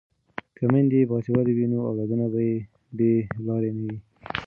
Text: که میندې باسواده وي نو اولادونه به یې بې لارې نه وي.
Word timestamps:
که 0.57 0.65
میندې 0.73 1.01
باسواده 1.09 1.51
وي 1.57 1.65
نو 1.73 1.77
اولادونه 1.89 2.25
به 2.33 2.39
یې 2.51 2.55
بې 2.97 3.13
لارې 3.47 3.71
نه 3.77 3.81
وي. 3.87 3.97